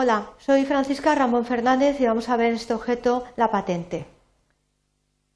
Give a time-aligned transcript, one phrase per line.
[0.00, 4.06] Hola, soy Francisca Ramón Fernández y vamos a ver este objeto, la patente.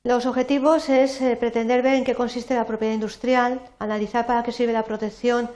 [0.05, 4.53] Los objetivos es eh, pretender ver en qué consiste la propiedad industrial, analizar para qué
[4.53, 5.51] sirve la protección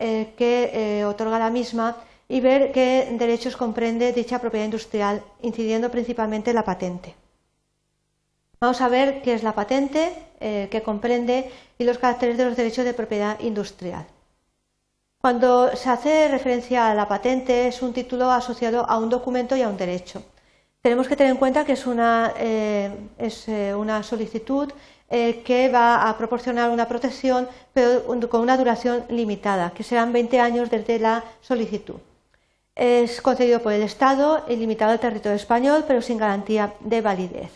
[0.00, 5.88] eh, que eh, otorga la misma y ver qué derechos comprende dicha propiedad industrial, incidiendo
[5.92, 7.14] principalmente en la patente.
[8.58, 12.84] Vamos a ver qué es la patente, qué comprende y los caracteres de los derechos
[12.84, 14.04] de propiedad industrial.
[15.20, 19.62] Cuando se hace referencia a la patente es un título asociado a un documento y
[19.62, 20.22] a un derecho.
[20.80, 24.72] Tenemos que tener en cuenta que es una, eh, eh, solicitud
[25.10, 30.38] eh, que va a proporcionar una protección, pero con una duración limitada, que serán 20
[30.38, 31.96] años desde la solicitud.
[32.76, 37.50] Es concedido por el Estado y limitado al territorio español, pero sin garantía de validez.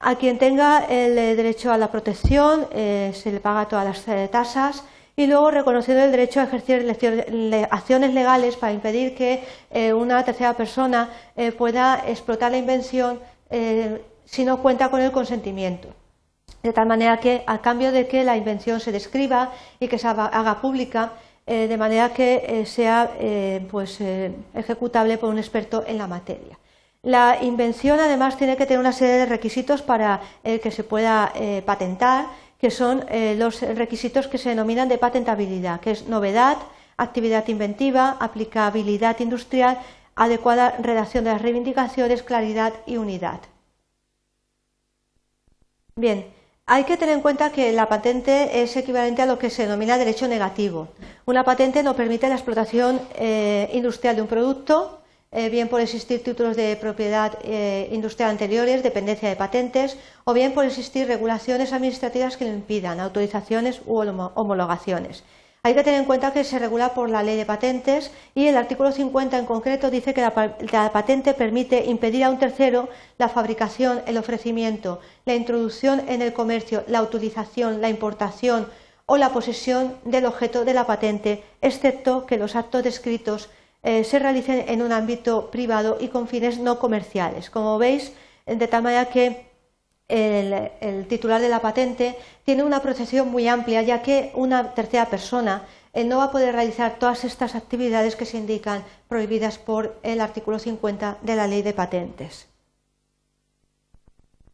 [0.00, 4.82] A quien tenga el derecho a la protección se le paga todas las tasas
[5.16, 6.86] y luego reconociendo el derecho a ejercer
[7.70, 14.02] acciones legales para impedir que eh, una tercera persona eh, pueda explotar la invención eh,
[14.24, 15.88] si no cuenta con el consentimiento.
[16.62, 20.06] De tal manera que, a cambio de que la invención se describa y que se
[20.06, 21.12] haga pública,
[21.44, 23.10] de manera que sea
[23.68, 23.98] pues,
[24.54, 26.56] ejecutable por un experto en la materia.
[27.02, 31.32] La invención, además, tiene que tener una serie de requisitos para que se pueda
[31.66, 32.26] patentar
[32.62, 36.58] que son eh, los requisitos que se denominan de patentabilidad, que es novedad,
[36.96, 39.80] actividad inventiva, aplicabilidad industrial,
[40.14, 43.40] adecuada redacción de las reivindicaciones, claridad y unidad.
[45.96, 46.24] Bien,
[46.64, 49.98] hay que tener en cuenta que la patente es equivalente a lo que se denomina
[49.98, 50.86] derecho negativo.
[51.26, 55.01] Una patente no permite la explotación eh, industrial de un producto
[55.32, 60.52] eh, bien por existir títulos de propiedad eh, industrial anteriores, dependencia de patentes, o bien
[60.52, 63.98] por existir regulaciones administrativas que lo impidan, autorizaciones u
[64.34, 65.24] homologaciones.
[65.64, 68.56] Hay que tener en cuenta que se regula por la ley de patentes y el
[68.56, 74.02] artículo 50 en concreto dice que la, patente permite impedir a un tercero la fabricación,
[74.06, 78.66] el ofrecimiento, la introducción en el comercio, la utilización, la importación
[79.06, 83.48] o la posesión del objeto de la patente, excepto que los actos descritos
[83.82, 87.50] eh, se realicen en un ámbito privado y con fines no comerciales.
[87.50, 88.12] Como veis,
[88.46, 89.52] de tal manera que
[90.08, 95.66] el, titular de la patente tiene una protección muy amplia, ya que una tercera persona
[95.94, 100.20] eh, no va a poder realizar todas estas actividades que se indican prohibidas por el
[100.20, 102.46] artículo 50 de la Ley de Patentes.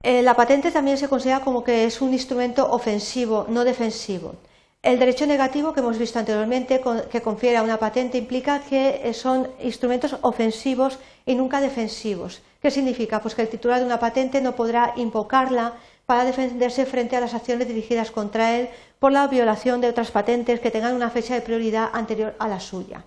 [0.02, 4.36] Eh, la patente también se considera como que es un instrumento ofensivo, no defensivo.
[4.80, 6.80] El derecho negativo que hemos visto anteriormente,
[7.10, 12.42] que confiere a una patente, implica que eh, son instrumentos ofensivos y nunca defensivos.
[12.62, 13.20] ¿Qué significa?
[13.20, 15.74] Pues que el titular de una patente no podrá invocarla
[16.06, 18.68] para defenderse frente a las acciones dirigidas contra él
[19.00, 22.60] por la violación de otras patentes que tengan una fecha de prioridad anterior a la
[22.60, 23.04] suya.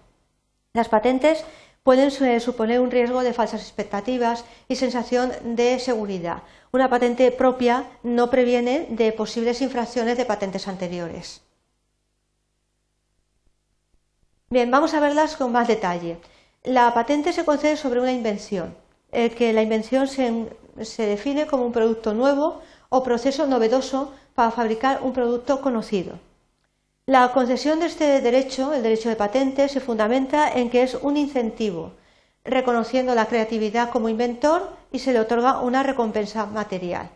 [0.73, 1.45] Las patentes
[1.83, 6.43] pueden eh, suponer un riesgo de falsas expectativas y sensación de seguridad.
[6.73, 11.41] Una patente propia no previene de posibles infracciones de patentes anteriores.
[14.51, 16.17] Bien, vamos a verlas con más detalle.
[16.65, 18.75] La patente se concede sobre una invención,
[19.13, 25.03] eh, que la invención se, define como un producto nuevo o proceso novedoso para fabricar
[25.03, 26.19] un producto conocido.
[27.05, 31.15] La concesión de este derecho, el derecho de patente, se fundamenta en que es un
[31.15, 31.93] incentivo,
[32.43, 37.09] reconociendo la creatividad como inventor y se le otorga una recompensa material.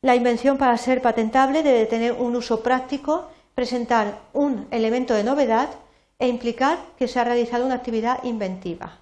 [0.00, 5.68] La invención para ser patentable debe tener un uso práctico, presentar un elemento de novedad
[6.22, 8.98] e implicar que se ha realizado una actividad inventiva.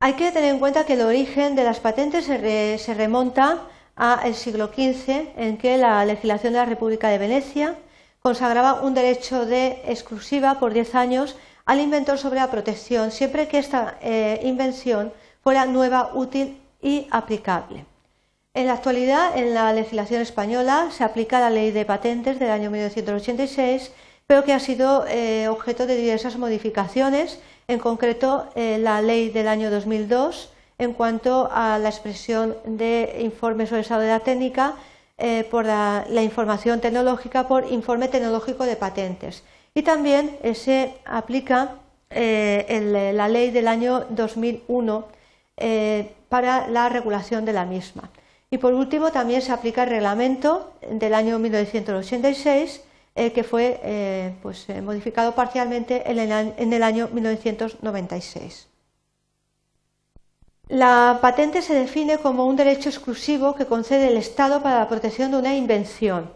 [0.00, 4.68] Hay que tener en cuenta que el origen de las patentes se, remonta al siglo
[4.68, 7.76] XV, en que la legislación de la República de Venecia
[8.20, 13.58] consagraba un derecho de exclusiva por diez años al inventor sobre la protección, siempre que
[13.58, 15.12] esta eh, invención
[15.42, 17.84] fuera nueva, útil y aplicable.
[18.56, 22.70] En la actualidad, en la legislación española se aplica la ley de patentes del año
[22.70, 23.92] 1986,
[24.26, 27.38] pero que ha sido eh, objeto de diversas modificaciones,
[27.68, 33.68] en concreto eh, la ley del año 2002 en cuanto a la expresión de informes
[33.68, 34.76] sobre salud técnica
[35.18, 39.44] eh, por la, información tecnológica por informe tecnológico de patentes.
[39.74, 41.74] Y también se aplica
[42.08, 45.08] la ley del año 2001
[46.30, 48.08] para la regulación de la misma.
[48.56, 52.80] Y por último, también se aplica el reglamento del año 1986,
[53.14, 58.66] eh, que fue eh, pues, eh, modificado parcialmente en el, en el año 1996.
[60.68, 65.32] La patente se define como un derecho exclusivo que concede el Estado para la protección
[65.32, 66.30] de una invención,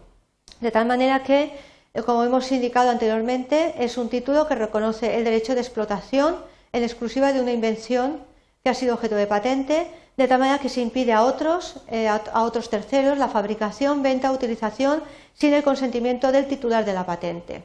[0.59, 1.57] de tal manera que
[2.05, 6.35] como hemos indicado anteriormente, es un título que reconoce el derecho de explotación
[6.71, 8.19] en exclusiva de una invención
[8.63, 9.87] que ha sido objeto de patente,
[10.21, 14.31] de tal manera que se impide a otros, eh, a, otros terceros la fabricación, venta,
[14.31, 15.01] utilización
[15.33, 17.63] sin el consentimiento del titular de la patente.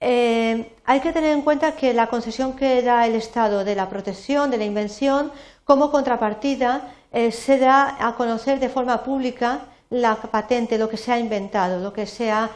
[0.00, 3.88] Eh, hay que tener en cuenta que la concesión que da el Estado de la
[3.88, 5.30] protección de la invención,
[5.64, 9.60] como contrapartida, eh, se da a conocer de forma pública
[9.90, 12.50] la patente, lo que se ha inventado, lo que se ha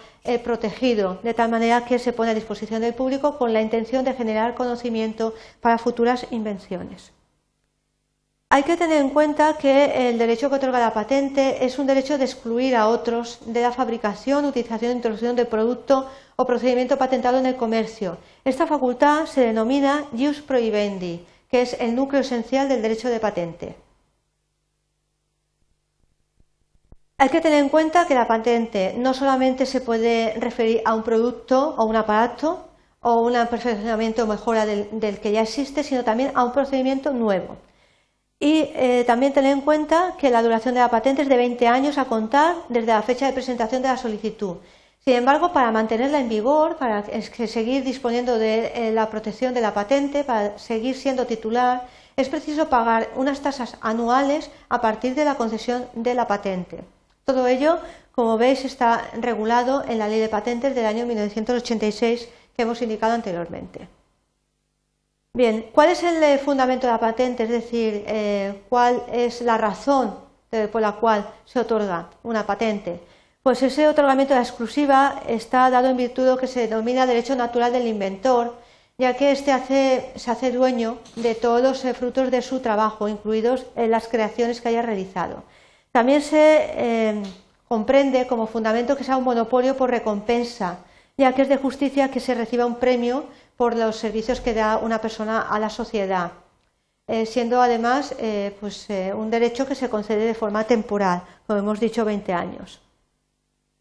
[0.45, 4.15] protegido, de tal manera que se pone a disposición del público con la intención de
[4.15, 7.13] generar conocimiento para futuras invenciones.
[8.55, 12.19] Hay que tener en cuenta que el derecho que otorga la patente es un derecho
[12.19, 17.39] de excluir a otros de la fabricación, utilización e introducción de producto o procedimiento patentado
[17.39, 18.19] en el comercio.
[18.45, 23.75] Esta facultad se denomina jus prohibendi, que es el núcleo esencial del derecho de patente.
[27.17, 31.05] Hay que tener en cuenta que la patente no solamente se puede referir a un
[31.05, 32.69] producto o un aparato
[33.01, 37.57] o un perfeccionamiento o mejora del que ya existe, sino también a un procedimiento nuevo.
[38.43, 41.69] Y eh, también tener en cuenta que la duración de la patente es de 20
[41.69, 44.57] años a contar desde la fecha de presentación de la solicitud.
[45.05, 47.05] Sin embargo, para mantenerla en vigor, para
[47.47, 51.87] seguir disponiendo de eh, la protección de la patente, para seguir siendo titular,
[52.17, 56.83] es preciso pagar unas tasas anuales a partir de la concesión de la patente.
[57.25, 57.79] Todo ello,
[58.11, 63.13] como veis, está regulado en la Ley de Patentes del año 1986 que hemos indicado
[63.13, 63.87] anteriormente.
[65.35, 67.45] Bien, ¿cuál es el eh, fundamento de la patente?
[67.45, 70.15] Es decir, eh, ¿cuál es la razón
[70.51, 73.01] eh, por la cual se otorga una patente?
[73.43, 77.07] Pues ese otorgamiento de la exclusiva está dado en virtud de lo que se denomina
[77.07, 78.59] derecho natural del inventor,
[78.99, 84.09] ya que éste se hace dueño de todos los frutos de su trabajo, incluidos las
[84.09, 85.45] creaciones que haya realizado.
[85.93, 87.23] También se
[87.69, 90.81] comprende como fundamento que sea un monopolio por recompensa,
[91.17, 93.25] ya que es de justicia que se reciba un premio
[93.63, 96.33] por los servicios que da una persona a la sociedad,
[97.07, 101.61] eh, siendo además eh, pues, eh, un derecho que se concede de forma temporal, como
[101.61, 102.81] hemos dicho, 20 años.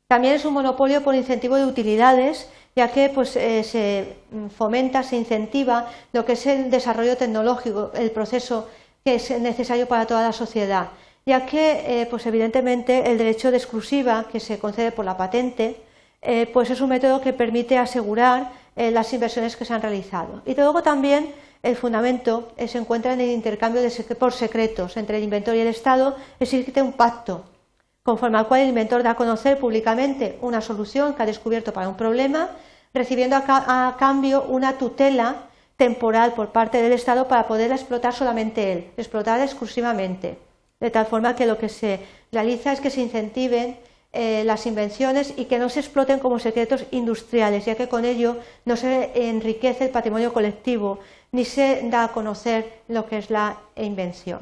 [0.07, 4.17] También es un monopolio por incentivo de utilidades, ya que pues, se
[4.55, 8.69] fomenta, se incentiva lo que es el desarrollo tecnológico, el proceso
[9.03, 10.89] que es necesario para toda la sociedad,
[11.25, 15.81] ya que pues, evidentemente el derecho de exclusiva que se concede por la patente
[16.53, 20.41] pues es un método que permite asegurar eh, las inversiones que se han realizado.
[20.45, 21.33] Y luego también
[21.63, 23.81] el fundamento se encuentra en el intercambio
[24.17, 26.15] por secretos entre el inventor y el Estado.
[26.39, 27.43] Existe un pacto
[28.03, 31.89] conforme al cual el inventor da a conocer públicamente una solución que ha descubierto para
[31.89, 32.49] un problema,
[32.93, 35.47] recibiendo a, cambio una tutela
[35.77, 40.37] temporal por parte del Estado para poder explotar solamente él, explotar exclusivamente.
[40.79, 41.99] De tal forma que lo que se
[42.31, 43.77] realiza es que se incentiven
[44.13, 48.35] eh, las invenciones y que no se exploten como secretos industriales, ya que con ello
[48.65, 50.99] no se enriquece el patrimonio colectivo
[51.31, 54.39] ni se da a conocer lo que es la invención.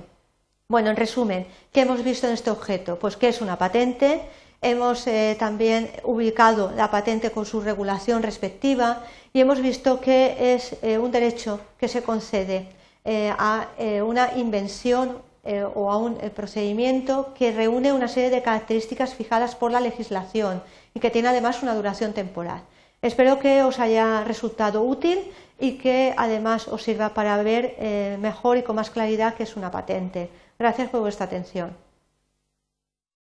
[0.69, 2.97] Bueno, en resumen, ¿qué hemos visto en este objeto?
[2.97, 4.21] Pues que es una patente,
[4.59, 10.77] hemos eh, también ubicado la patente con su regulación respectiva y hemos visto que es
[10.81, 12.69] eh, un derecho que se concede
[13.05, 13.67] a
[14.03, 15.17] una invención
[15.49, 19.79] eh, o a un eh, procedimiento que reúne una serie de características fijadas por la
[19.79, 20.61] legislación
[20.93, 22.61] y que tiene además una duración temporal.
[23.01, 25.17] Espero que os haya resultado útil
[25.59, 29.55] y que además os sirva para ver eh, mejor y con más claridad qué es
[29.57, 30.29] una patente.
[30.59, 31.75] Gracias por vuestra atención.